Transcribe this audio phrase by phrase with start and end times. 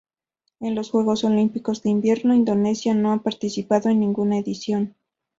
[0.59, 4.95] En los Juegos Olímpicos de Invierno Indonesia no ha participado en ninguna edición.